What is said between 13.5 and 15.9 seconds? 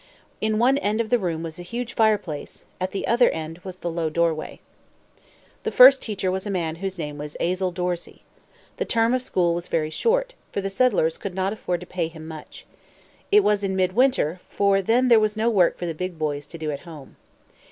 in mid winter, for then there was no work for